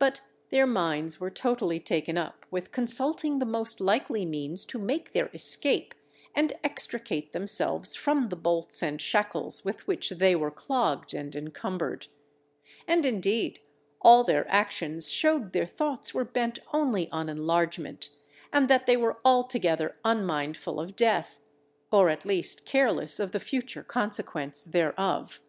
[0.00, 5.12] But their minds were totally taken up with consulting the most likely means to make
[5.12, 5.94] their escape
[6.34, 12.08] and extricate themselves from the bolts and shackles with which they were clogged and encumbered;
[12.88, 13.60] and indeed
[14.00, 18.08] all their actions showed their thoughts were bent only on enlargement,
[18.52, 21.38] and that they were altogether unmindful of death,
[21.92, 25.40] or at least careless of the future consequence thereof.